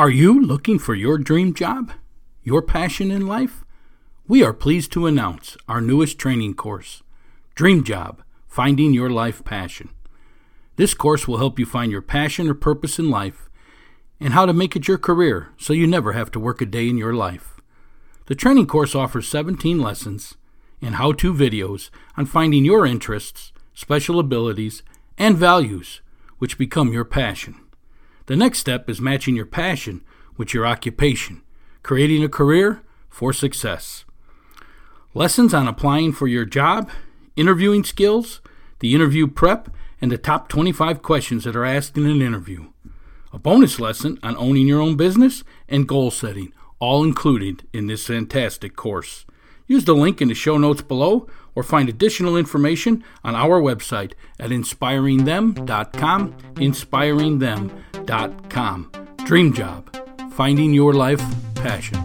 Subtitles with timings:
[0.00, 1.92] Are you looking for your dream job?
[2.42, 3.66] Your passion in life?
[4.26, 7.02] We are pleased to announce our newest training course,
[7.54, 9.90] Dream Job Finding Your Life Passion.
[10.76, 13.50] This course will help you find your passion or purpose in life
[14.18, 16.88] and how to make it your career so you never have to work a day
[16.88, 17.60] in your life.
[18.24, 20.34] The training course offers 17 lessons
[20.80, 24.82] and how to videos on finding your interests, special abilities,
[25.18, 26.00] and values
[26.38, 27.56] which become your passion.
[28.30, 30.04] The next step is matching your passion
[30.36, 31.42] with your occupation,
[31.82, 34.04] creating a career for success.
[35.14, 36.92] Lessons on applying for your job,
[37.34, 38.40] interviewing skills,
[38.78, 42.68] the interview prep, and the top 25 questions that are asked in an interview.
[43.32, 48.06] A bonus lesson on owning your own business and goal setting, all included in this
[48.06, 49.26] fantastic course.
[49.66, 54.12] Use the link in the show notes below or find additional information on our website
[54.38, 56.32] at inspiringthem.com.
[56.54, 57.89] Inspiringthem.com.
[59.24, 59.96] Dream Job
[60.32, 61.22] Finding Your Life
[61.54, 62.02] Passion.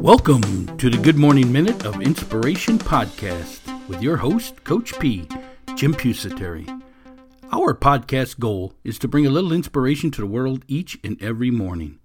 [0.00, 5.28] Welcome to the Good Morning Minute of Inspiration podcast with your host, Coach P,
[5.74, 6.66] Jim Pusateri.
[7.52, 11.50] Our podcast goal is to bring a little inspiration to the world each and every
[11.50, 11.98] morning.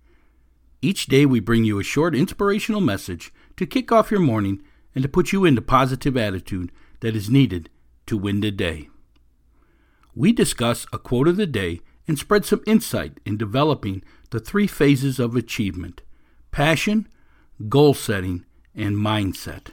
[0.81, 4.61] Each day, we bring you a short inspirational message to kick off your morning
[4.95, 6.71] and to put you in the positive attitude
[7.01, 7.69] that is needed
[8.05, 8.87] to win the day.
[10.15, 14.65] We discuss a quote of the day and spread some insight in developing the three
[14.65, 16.03] phases of achievement
[16.51, 17.09] passion,
[17.67, 19.71] goal setting, and mindset.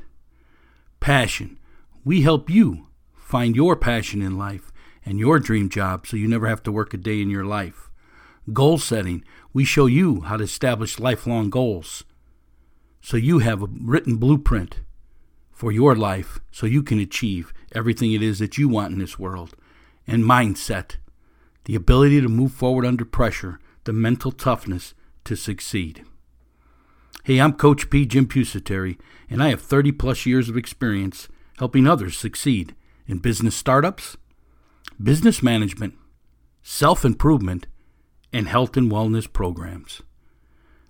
[0.99, 1.57] Passion.
[2.05, 4.73] We help you find your passion in life
[5.05, 7.89] and your dream job so you never have to work a day in your life.
[8.53, 9.23] Goal setting.
[9.53, 12.03] We show you how to establish lifelong goals
[13.07, 14.81] so you have a written blueprint
[15.53, 19.17] for your life so you can achieve everything it is that you want in this
[19.17, 19.55] world.
[20.09, 20.97] And mindset.
[21.67, 26.05] The ability to move forward under pressure, the mental toughness to succeed.
[27.23, 28.07] Hey, I'm Coach P.
[28.07, 28.99] Jim Pusateri,
[29.31, 31.29] and I have 30 plus years of experience
[31.59, 32.75] helping others succeed
[33.07, 34.17] in business startups,
[35.01, 35.95] business management,
[36.61, 37.69] self improvement,
[38.33, 40.03] and health and wellness programs.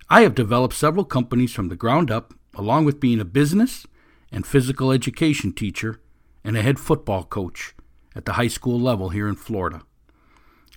[0.09, 3.85] I have developed several companies from the ground up, along with being a business
[4.31, 5.99] and physical education teacher
[6.45, 7.75] and a head football coach
[8.15, 9.81] at the high school level here in Florida.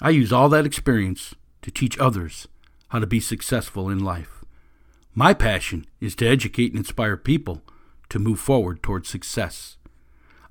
[0.03, 2.49] I use all that experience to teach others
[2.89, 4.45] how to be successful in life.
[5.15, 7.62] My passion is to educate and inspire people
[8.09, 9.77] to move forward towards success.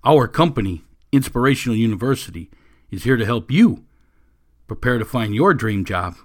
[0.05, 2.49] Our company, Inspirational University,
[2.91, 3.83] is here to help you
[4.67, 6.15] prepare to find your dream job,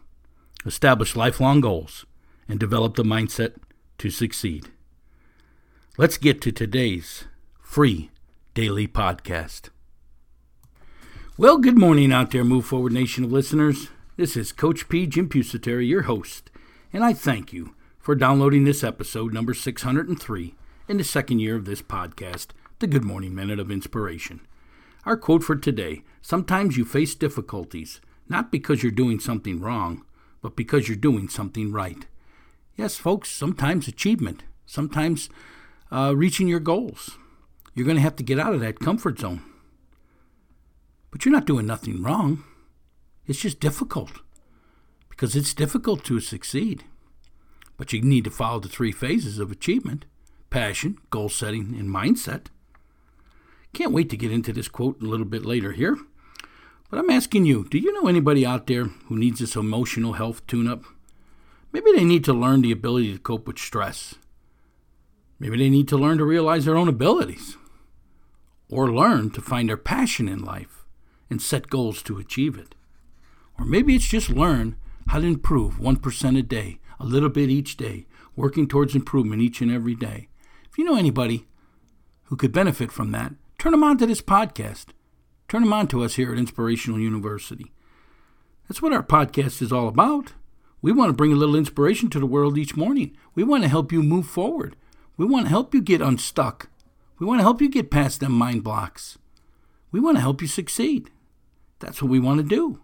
[0.64, 2.06] establish lifelong goals,
[2.48, 3.54] and develop the mindset
[3.98, 4.68] to succeed.
[5.96, 7.24] Let's get to today's
[7.60, 8.10] free
[8.54, 9.70] daily podcast.
[11.36, 13.88] Well, good morning out there, Move Forward Nation of listeners.
[14.16, 15.06] This is Coach P.
[15.06, 16.50] Jim Pusateri, your host,
[16.92, 20.54] and I thank you for downloading this episode, number 603,
[20.86, 24.40] in the second year of this podcast, The Good Morning Minute of Inspiration.
[25.04, 30.04] Our quote for today Sometimes you face difficulties, not because you're doing something wrong,
[30.40, 32.06] but because you're doing something right.
[32.76, 35.28] Yes, folks, sometimes achievement, sometimes
[35.92, 37.18] uh, reaching your goals.
[37.74, 39.42] You're going to have to get out of that comfort zone.
[41.10, 42.42] But you're not doing nothing wrong.
[43.26, 44.10] It's just difficult
[45.08, 46.84] because it's difficult to succeed.
[47.76, 50.04] But you need to follow the three phases of achievement
[50.50, 52.46] passion, goal setting, and mindset.
[53.72, 55.98] Can't wait to get into this quote a little bit later here.
[56.90, 60.46] But I'm asking you do you know anybody out there who needs this emotional health
[60.46, 60.84] tune up?
[61.74, 64.14] Maybe they need to learn the ability to cope with stress.
[65.40, 67.56] Maybe they need to learn to realize their own abilities.
[68.70, 70.84] Or learn to find their passion in life
[71.28, 72.76] and set goals to achieve it.
[73.58, 74.76] Or maybe it's just learn
[75.08, 78.06] how to improve 1% a day a little bit each day,
[78.36, 80.28] working towards improvement each and every day.
[80.70, 81.48] If you know anybody
[82.26, 84.90] who could benefit from that, turn them on to this podcast.
[85.48, 87.72] Turn them on to us here at Inspirational University.
[88.68, 90.34] That's what our podcast is all about.
[90.84, 93.16] We want to bring a little inspiration to the world each morning.
[93.34, 94.76] We want to help you move forward.
[95.16, 96.68] We want to help you get unstuck.
[97.18, 99.16] We want to help you get past them mind blocks.
[99.90, 101.10] We want to help you succeed.
[101.78, 102.82] That's what we want to do.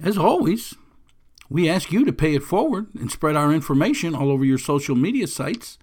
[0.00, 0.74] As always,
[1.50, 4.94] we ask you to pay it forward and spread our information all over your social
[4.94, 5.76] media sites.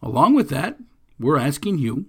[0.00, 0.78] Along with that,
[1.18, 2.06] we're asking you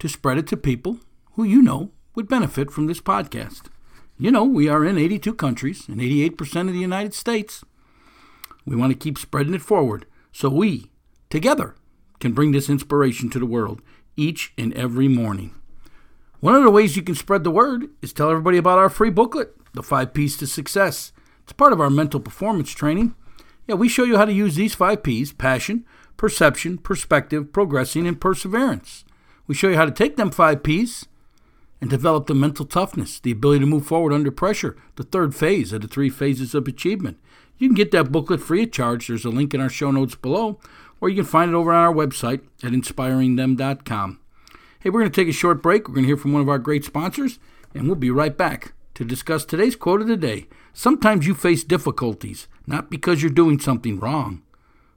[0.00, 0.98] to spread it to people
[1.32, 3.70] who you know would benefit from this podcast.
[4.18, 7.64] You know, we are in 82 countries and 88% of the United States.
[8.64, 10.90] We want to keep spreading it forward so we,
[11.28, 11.74] together,
[12.18, 13.82] can bring this inspiration to the world
[14.16, 15.54] each and every morning.
[16.40, 19.10] One of the ways you can spread the word is tell everybody about our free
[19.10, 21.12] booklet, The Five P's to Success.
[21.42, 23.14] It's part of our mental performance training.
[23.66, 25.84] Yeah, we show you how to use these five P's passion,
[26.16, 29.04] perception, perspective, progressing, and perseverance.
[29.46, 31.06] We show you how to take them five P's
[31.80, 35.72] and develop the mental toughness, the ability to move forward under pressure, the third phase
[35.72, 37.18] of the three phases of achievement.
[37.58, 39.08] You can get that booklet free of charge.
[39.08, 40.58] There's a link in our show notes below,
[41.00, 44.20] or you can find it over on our website at inspiringthem.com.
[44.80, 45.88] Hey, we're going to take a short break.
[45.88, 47.38] We're going to hear from one of our great sponsors,
[47.74, 50.48] and we'll be right back to discuss today's quote of the day.
[50.72, 54.42] Sometimes you face difficulties, not because you're doing something wrong,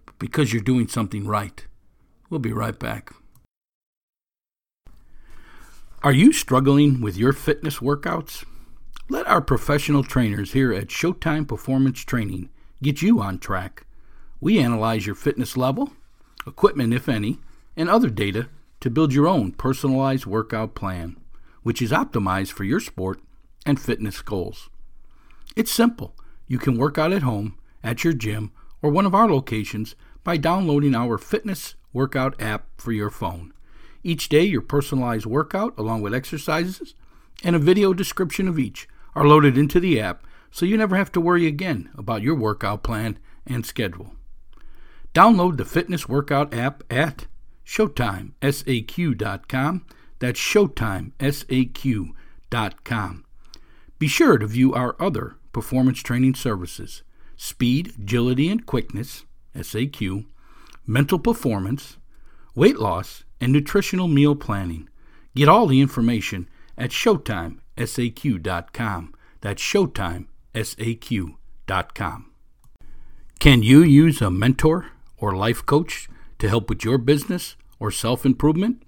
[0.06, 1.66] but because you're doing something right.
[2.30, 3.12] We'll be right back.
[6.02, 8.46] Are you struggling with your fitness workouts?
[9.10, 12.48] Let our professional trainers here at Showtime Performance Training
[12.82, 13.86] get you on track.
[14.40, 15.92] We analyze your fitness level,
[16.48, 17.40] equipment, if any,
[17.76, 18.48] and other data
[18.80, 21.18] to build your own personalized workout plan,
[21.64, 23.20] which is optimized for your sport
[23.66, 24.70] and fitness goals.
[25.58, 26.16] It's simple.
[26.48, 30.38] You can work out at home, at your gym, or one of our locations by
[30.38, 33.52] downloading our fitness workout app for your phone.
[34.04, 36.96] Each day, your personalized workout, along with exercises
[37.44, 41.12] and a video description of each, are loaded into the app so you never have
[41.12, 44.14] to worry again about your workout plan and schedule.
[45.14, 47.28] Download the fitness workout app at
[47.66, 49.86] ShowtimeSAQ.com.
[50.20, 53.26] That's ShowtimeSAQ.com.
[54.00, 57.04] Be sure to view our other performance training services
[57.36, 59.26] speed, agility, and quickness,
[59.56, 60.26] SAQ,
[60.86, 61.98] mental performance,
[62.56, 64.88] weight loss, and nutritional meal planning.
[65.36, 69.14] Get all the information at ShowtimeSAQ.com.
[69.42, 72.26] That's ShowtimeSAQ.com.
[73.40, 74.88] Can you use a mentor
[75.18, 76.08] or life coach
[76.40, 78.84] to help with your business or self improvement?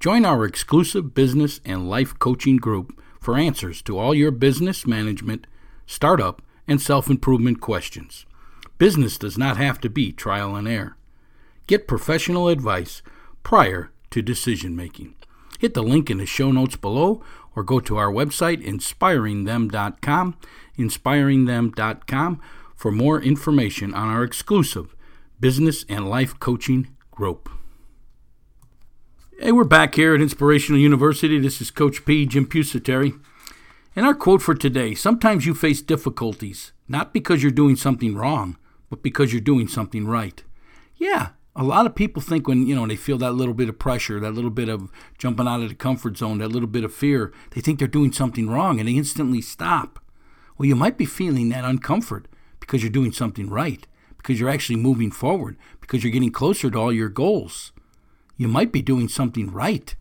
[0.00, 5.46] Join our exclusive business and life coaching group for answers to all your business management,
[5.86, 8.26] startup, and self improvement questions.
[8.78, 10.96] Business does not have to be trial and error.
[11.66, 13.02] Get professional advice
[13.42, 15.14] prior to decision making.
[15.58, 17.22] Hit the link in the show notes below
[17.54, 20.36] or go to our website, inspiringthem.com,
[20.78, 22.40] inspiringthem.com,
[22.74, 24.96] for more information on our exclusive
[25.38, 27.48] business and life coaching group.
[29.38, 31.38] Hey, we're back here at Inspirational University.
[31.38, 33.20] This is Coach P, Jim Pusateri.
[33.94, 38.56] And our quote for today sometimes you face difficulties, not because you're doing something wrong,
[38.88, 40.42] but because you're doing something right.
[40.96, 43.78] Yeah, a lot of people think when you know they feel that little bit of
[43.78, 46.94] pressure that little bit of jumping out of the comfort zone that little bit of
[46.94, 49.98] fear they think they're doing something wrong and they instantly stop.
[50.56, 52.24] Well you might be feeling that uncomfort
[52.60, 56.78] because you're doing something right because you're actually moving forward because you're getting closer to
[56.78, 57.72] all your goals.
[58.36, 59.94] You might be doing something right.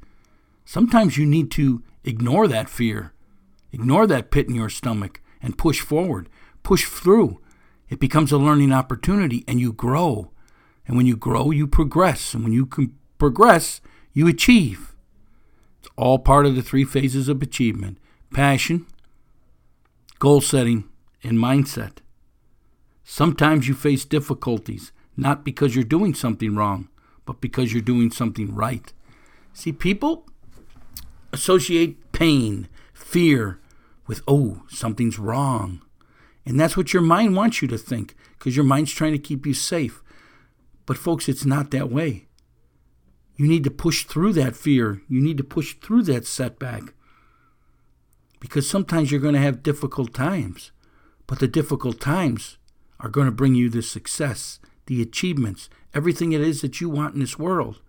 [0.64, 3.14] Sometimes you need to ignore that fear.
[3.74, 6.30] Ignore that pit in your stomach and push forward.
[6.64, 7.42] Push through.
[7.90, 10.32] It becomes a learning opportunity and you grow
[10.88, 12.34] and when you grow, you progress.
[12.34, 13.82] And when you can progress,
[14.14, 14.96] you achieve.
[15.80, 17.98] It's all part of the three phases of achievement
[18.32, 18.86] passion,
[20.20, 20.86] goal setting,
[21.24, 21.98] and mindset.
[23.04, 26.88] Sometimes you face difficulties, not because you're doing something wrong,
[27.26, 28.94] but because you're doing something right.
[29.54, 30.26] See, people
[31.34, 33.60] associate pain, fear,
[34.08, 35.82] with, oh, something's wrong.
[36.46, 39.46] And that's what your mind wants you to think, because your mind's trying to keep
[39.46, 40.02] you safe.
[40.92, 42.28] But, folks, it's not that way.
[43.38, 45.02] You need to push through that fear.
[45.08, 46.94] You need to push through that setback.
[48.42, 50.74] Because sometimes you're going to have difficult times.
[51.28, 52.58] But the difficult times
[53.00, 57.14] are going to bring you the success, the achievements, everything it is that you want
[57.14, 57.80] in this world.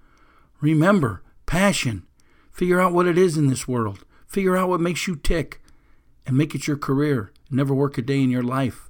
[0.60, 2.06] Remember, passion.
[2.52, 4.04] Figure out what it is in this world.
[4.28, 5.60] Figure out what makes you tick
[6.24, 7.32] and make it your career.
[7.50, 8.88] Never work a day in your life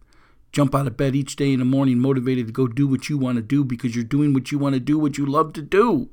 [0.53, 3.19] jump out of bed each day in the morning motivated to go do what you
[3.19, 5.63] want to do because you're doing what you want to do, what you love to
[5.63, 6.11] do.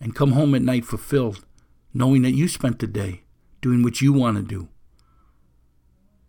[0.00, 1.44] And come home at night fulfilled,
[1.92, 3.22] knowing that you spent the day
[3.60, 4.68] doing what you want to do.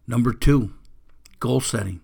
[0.08, 0.74] Number two,
[1.40, 2.02] goal setting.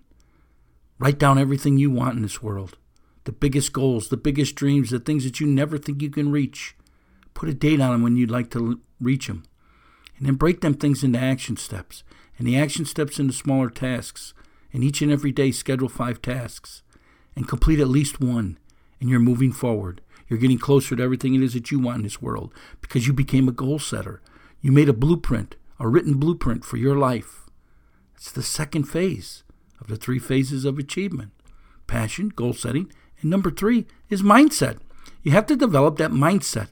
[1.00, 2.78] Write down everything you want in this world
[3.26, 6.78] the biggest goals, the biggest dreams, the things that you never think you can reach.
[7.34, 9.44] Put a date on them when you'd like to reach them.
[10.18, 12.06] And then break them things into action steps,
[12.38, 14.34] and the action steps into smaller tasks
[14.74, 16.84] and each and every day schedule five tasks
[17.36, 18.58] and complete at least one,
[19.00, 20.02] and you're moving forward.
[20.28, 23.14] You're getting closer to everything it is that you want in this world because you
[23.14, 24.22] became a goal setter.
[24.62, 27.46] You made a blueprint, a written blueprint for your life.
[28.16, 29.44] It's the second phase
[29.80, 31.32] of the three phases of achievement
[31.86, 34.80] passion, goal setting, And number three is mindset.
[35.24, 36.70] You have to develop that mindset,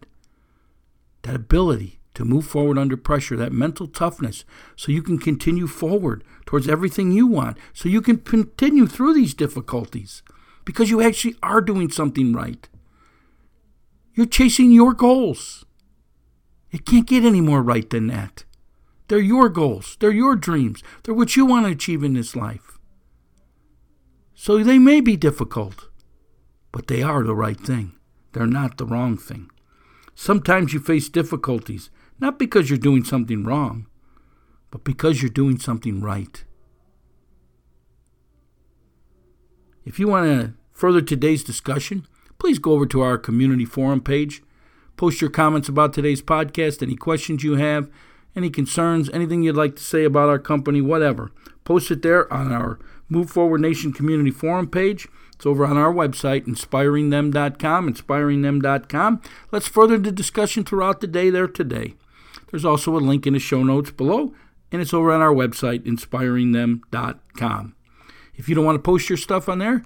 [1.21, 4.43] that ability to move forward under pressure, that mental toughness,
[4.75, 9.33] so you can continue forward towards everything you want, so you can continue through these
[9.33, 10.23] difficulties
[10.65, 12.67] because you actually are doing something right.
[14.13, 15.65] You're chasing your goals.
[16.71, 18.43] It can't get any more right than that.
[19.07, 22.79] They're your goals, they're your dreams, they're what you want to achieve in this life.
[24.33, 25.89] So they may be difficult,
[26.71, 27.93] but they are the right thing.
[28.33, 29.49] They're not the wrong thing.
[30.15, 33.87] Sometimes you face difficulties, not because you're doing something wrong,
[34.71, 36.43] but because you're doing something right.
[39.85, 42.07] If you want to further today's discussion,
[42.39, 44.41] please go over to our community forum page.
[44.97, 47.89] Post your comments about today's podcast, any questions you have,
[48.35, 51.31] any concerns, anything you'd like to say about our company, whatever.
[51.63, 52.79] Post it there on our
[53.09, 55.07] Move Forward Nation community forum page.
[55.33, 59.21] It's over on our website, inspiringthem.com, inspiringthem.com.
[59.51, 61.95] Let's further the discussion throughout the day there today.
[62.55, 64.33] There's also a link in the show notes below,
[64.71, 67.75] and it's over on our website, inspiringthem.com.
[68.33, 69.83] If you don't want to post your stuff on there,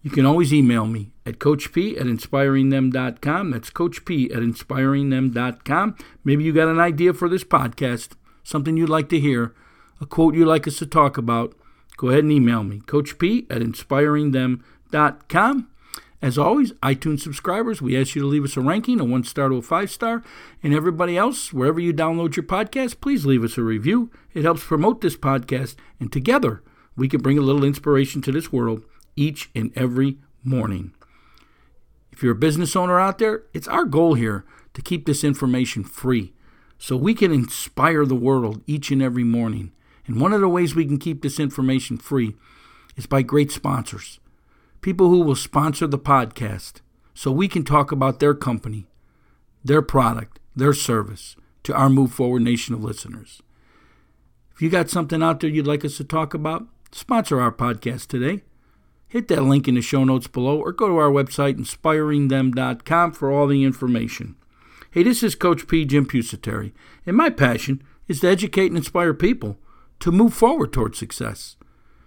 [0.00, 3.50] you can always email me at coachp at inspiringthem.com.
[3.50, 5.96] That's coachp at inspiringthem.com.
[6.24, 9.54] Maybe you got an idea for this podcast, something you'd like to hear,
[10.00, 11.54] a quote you'd like us to talk about.
[11.98, 15.68] Go ahead and email me, coachp at inspiringthem.com.
[16.22, 19.50] As always, iTunes subscribers, we ask you to leave us a ranking, a one star
[19.50, 20.22] to a five star.
[20.62, 24.10] And everybody else, wherever you download your podcast, please leave us a review.
[24.32, 26.62] It helps promote this podcast, and together
[26.96, 28.82] we can bring a little inspiration to this world
[29.14, 30.92] each and every morning.
[32.10, 35.84] If you're a business owner out there, it's our goal here to keep this information
[35.84, 36.32] free
[36.78, 39.72] so we can inspire the world each and every morning.
[40.06, 42.36] And one of the ways we can keep this information free
[42.96, 44.18] is by great sponsors.
[44.80, 46.80] People who will sponsor the podcast
[47.14, 48.86] so we can talk about their company,
[49.64, 53.42] their product, their service to our Move Forward Nation of listeners.
[54.54, 58.06] If you got something out there you'd like us to talk about, sponsor our podcast
[58.06, 58.42] today
[59.08, 63.30] hit that link in the show notes below or go to our website, inspiringthem.com, for
[63.30, 64.36] all the information.
[64.90, 65.84] Hey, this is Coach P.
[65.84, 66.72] Jim Pusateri,
[67.04, 69.58] and my passion is to educate and inspire people
[70.00, 71.56] to move forward towards success,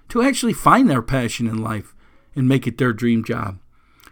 [0.10, 1.96] to actually find their passion in life
[2.36, 3.60] and make it their dream job,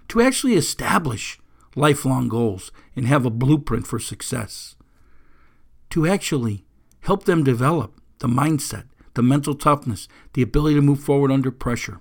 [0.08, 1.40] to actually establish
[1.76, 4.76] lifelong goals and have a blueprint for success,
[5.90, 6.66] to actually
[7.02, 12.00] help them develop the mindset, the mental toughness, the ability to move forward under pressure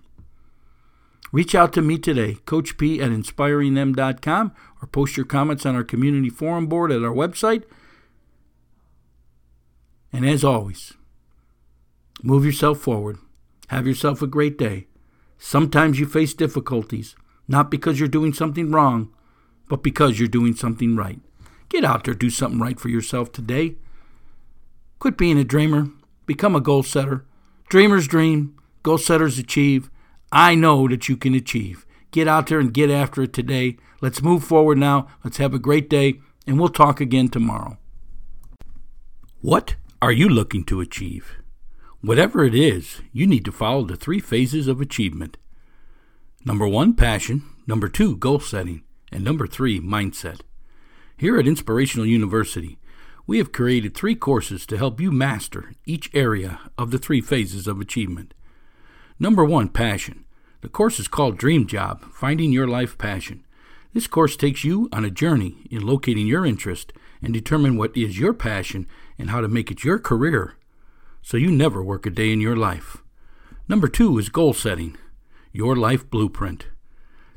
[1.32, 5.85] Reach out to me today, Coach P at inspiringthem.com, or post your comments on our
[5.85, 7.64] community forum board at our website.
[10.12, 10.94] And as always,
[12.23, 13.18] move yourself forward.
[13.68, 14.87] Have yourself a great day.
[15.38, 17.14] Sometimes you face difficulties,
[17.47, 19.11] not because you're doing something wrong,
[19.69, 21.21] but because you're doing something right.
[21.69, 23.76] Get out there, do something right for yourself today.
[24.99, 25.88] Quit being a dreamer,
[26.26, 27.25] become a goal setter.
[27.69, 29.90] Dreamers dream, goal setters achieve.
[30.33, 31.85] I know that you can achieve.
[32.11, 33.76] Get out there and get after it today.
[34.00, 35.09] Let's move forward now.
[35.25, 37.78] Let's have a great day, and we'll talk again tomorrow.
[39.40, 41.37] What are you looking to achieve?
[42.06, 45.38] Whatever it is, you need to follow the three phases of achievement.
[46.44, 47.42] Number one, passion.
[47.66, 48.84] Number two, goal setting.
[49.10, 50.42] And number three, mindset.
[51.16, 52.78] Here at Inspirational University,
[53.26, 57.66] we have created three courses to help you master each area of the three phases
[57.66, 58.34] of achievement.
[59.18, 60.26] Number one, passion.
[60.60, 63.44] The course is called Dream Job Finding Your Life Passion.
[63.94, 68.16] This course takes you on a journey in locating your interest and determine what is
[68.16, 68.86] your passion
[69.18, 70.54] and how to make it your career
[71.26, 72.99] so you never work a day in your life.
[73.66, 74.97] Number two is goal setting,
[75.52, 76.68] your life blueprint.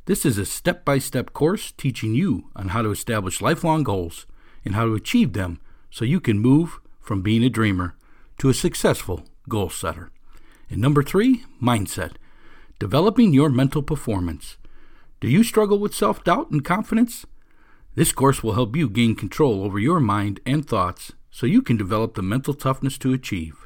[0.05, 4.27] This is a step by step course teaching you on how to establish lifelong goals
[4.63, 7.96] and how to achieve them so you can move from being a dreamer
[8.38, 10.12] to a successful goal setter.
[10.69, 12.12] And number three, mindset.
[12.77, 14.58] Developing your mental performance.
[15.19, 17.25] Do you struggle with self doubt and confidence?
[17.96, 21.75] This course will help you gain control over your mind and thoughts so you can
[21.75, 23.65] develop the mental toughness to achieve.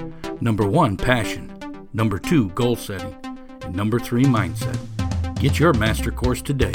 [0.41, 1.87] Number one, passion.
[1.93, 3.15] Number two, goal setting.
[3.61, 4.79] And number three, mindset.
[5.39, 6.73] Get your master course today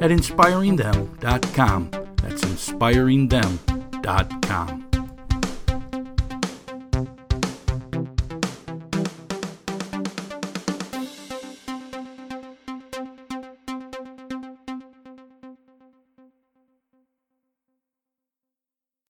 [0.00, 1.90] at inspiringthem.com.
[2.22, 4.89] That's inspiringthem.com.